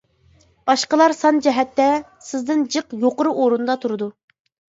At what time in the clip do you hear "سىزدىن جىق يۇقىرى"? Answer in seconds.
2.29-3.35